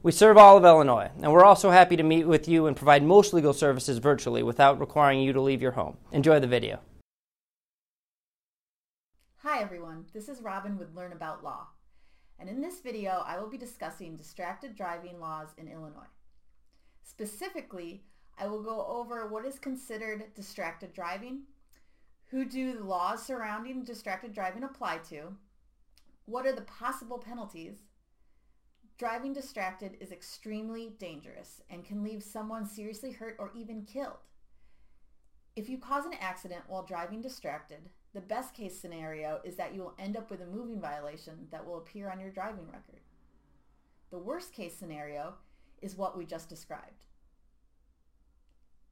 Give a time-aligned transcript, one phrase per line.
[0.00, 3.02] We serve all of Illinois, and we're also happy to meet with you and provide
[3.02, 5.96] most legal services virtually without requiring you to leave your home.
[6.12, 6.78] Enjoy the video.
[9.38, 11.66] Hi everyone, this is Robin with Learn About Law.
[12.38, 16.12] And in this video, I will be discussing distracted driving laws in Illinois.
[17.02, 18.04] Specifically,
[18.38, 21.40] I will go over what is considered distracted driving,
[22.26, 25.34] who do the laws surrounding distracted driving apply to,
[26.26, 27.78] what are the possible penalties,
[28.98, 34.24] Driving distracted is extremely dangerous and can leave someone seriously hurt or even killed.
[35.54, 39.82] If you cause an accident while driving distracted, the best case scenario is that you
[39.82, 42.98] will end up with a moving violation that will appear on your driving record.
[44.10, 45.34] The worst case scenario
[45.80, 47.04] is what we just described.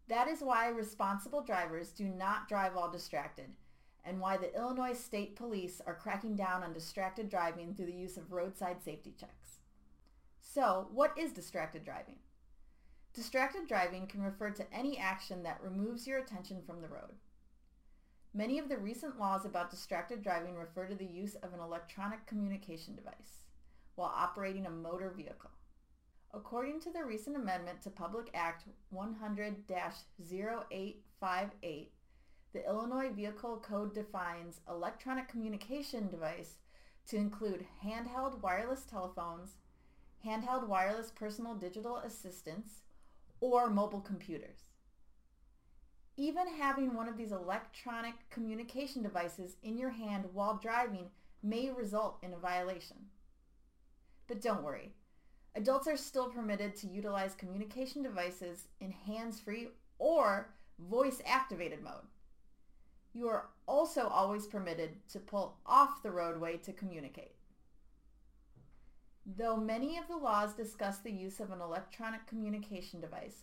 [0.08, 3.50] That is why responsible drivers do not drive while distracted
[4.05, 8.17] and why the Illinois State Police are cracking down on distracted driving through the use
[8.17, 9.58] of roadside safety checks.
[10.56, 12.16] So, what is distracted driving?
[13.12, 17.12] Distracted driving can refer to any action that removes your attention from the road.
[18.32, 22.27] Many of the recent laws about distracted driving refer to the use of an electronic
[22.27, 23.44] communication device
[23.96, 25.50] while operating a motor vehicle.
[26.32, 31.88] According to the recent amendment to Public Act 100-0858,
[32.54, 36.54] the Illinois Vehicle Code defines electronic communication device
[37.08, 39.58] to include handheld wireless telephones,
[40.25, 42.83] handheld wireless personal digital assistants,
[43.41, 44.64] or mobile computers.
[46.17, 51.11] Even having one of these electronic communication devices in your hand while driving
[51.42, 52.97] may result in a violation.
[54.27, 54.92] But don't worry.
[55.55, 62.08] Adults are still permitted to utilize communication devices in hands-free or voice-activated mode.
[63.13, 67.36] You are also always permitted to pull off the roadway to communicate.
[69.27, 73.42] Though many of the laws discuss the use of an electronic communication device,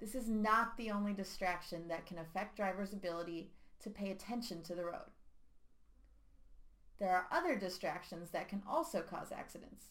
[0.00, 4.74] this is not the only distraction that can affect drivers' ability to pay attention to
[4.74, 5.10] the road.
[6.98, 9.86] There are other distractions that can also cause accidents,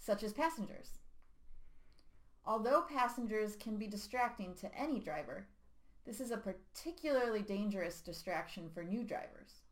[0.00, 0.98] such as passengers.
[2.44, 5.46] Although passengers can be distracting to any driver,
[6.04, 9.62] this is a particularly dangerous distraction for new drivers.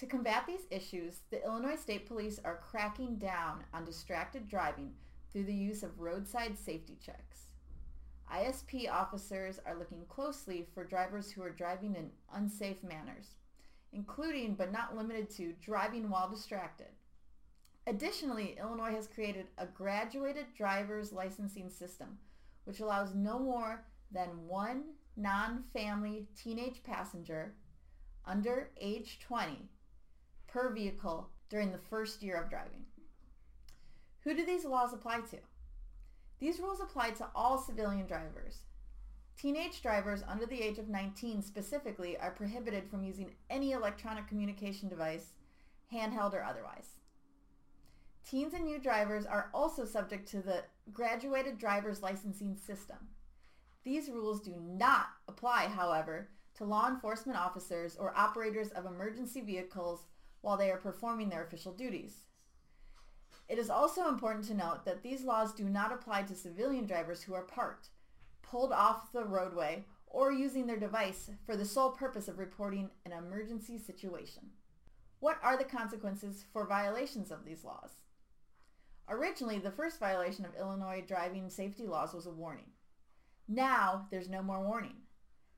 [0.00, 4.92] To combat these issues, the Illinois State Police are cracking down on distracted driving
[5.32, 7.52] through the use of roadside safety checks.
[8.30, 13.36] ISP officers are looking closely for drivers who are driving in unsafe manners,
[13.94, 16.88] including but not limited to driving while distracted.
[17.86, 22.18] Additionally, Illinois has created a graduated driver's licensing system,
[22.64, 24.82] which allows no more than one
[25.16, 27.54] non-family teenage passenger
[28.26, 29.70] under age 20
[30.46, 32.84] per vehicle during the first year of driving.
[34.24, 35.38] Who do these laws apply to?
[36.40, 38.58] These rules apply to all civilian drivers.
[39.38, 44.88] Teenage drivers under the age of 19 specifically are prohibited from using any electronic communication
[44.88, 45.34] device,
[45.92, 46.96] handheld or otherwise.
[48.28, 52.96] Teens and new drivers are also subject to the graduated driver's licensing system.
[53.84, 60.06] These rules do not apply, however, to law enforcement officers or operators of emergency vehicles
[60.46, 62.18] while they are performing their official duties.
[63.48, 67.20] It is also important to note that these laws do not apply to civilian drivers
[67.20, 67.88] who are parked,
[68.42, 73.10] pulled off the roadway, or using their device for the sole purpose of reporting an
[73.10, 74.50] emergency situation.
[75.18, 77.90] What are the consequences for violations of these laws?
[79.08, 82.70] Originally, the first violation of Illinois driving safety laws was a warning.
[83.48, 84.98] Now, there's no more warning.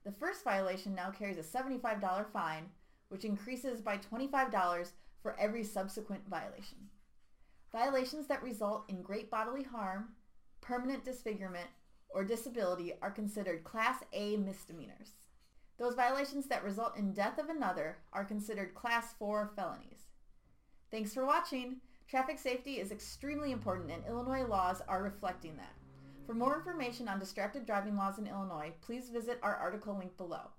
[0.03, 2.71] The first violation now carries a $75 fine
[3.09, 4.91] which increases by $25
[5.21, 6.77] for every subsequent violation.
[7.71, 10.09] Violations that result in great bodily harm,
[10.61, 11.67] permanent disfigurement,
[12.09, 15.11] or disability are considered Class A misdemeanors.
[15.77, 20.07] Those violations that result in death of another are considered Class 4 felonies.
[20.91, 21.77] Thanks for watching.
[22.07, 25.75] Traffic safety is extremely important and Illinois laws are reflecting that.
[26.25, 30.49] For more information on distracted driving laws in Illinois, please visit our article linked below.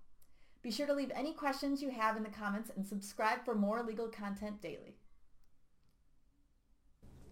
[0.62, 3.82] Be sure to leave any questions you have in the comments and subscribe for more
[3.82, 4.98] legal content daily.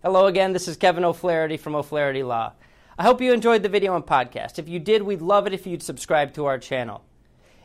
[0.02, 2.54] Hello again, this is Kevin O'Flaherty from O'Flaherty Law.
[2.98, 4.58] I hope you enjoyed the video and podcast.
[4.58, 7.04] If you did, we'd love it if you'd subscribe to our channel.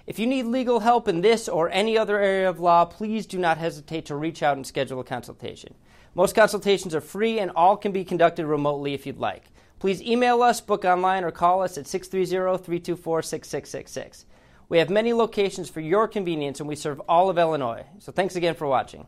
[0.05, 3.39] If you need legal help in this or any other area of law, please do
[3.39, 5.75] not hesitate to reach out and schedule a consultation.
[6.13, 9.45] Most consultations are free and all can be conducted remotely if you'd like.
[9.79, 14.25] Please email us, book online, or call us at 630 324 6666.
[14.69, 17.85] We have many locations for your convenience and we serve all of Illinois.
[17.99, 19.07] So thanks again for watching.